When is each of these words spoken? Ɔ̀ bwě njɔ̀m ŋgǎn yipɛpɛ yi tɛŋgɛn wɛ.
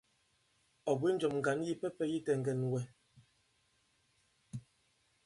Ɔ̀ 0.91 0.95
bwě 0.99 1.09
njɔ̀m 1.15 1.33
ŋgǎn 1.39 1.59
yipɛpɛ 1.67 2.03
yi 2.11 2.17
tɛŋgɛn 2.25 2.59
wɛ. 2.71 2.81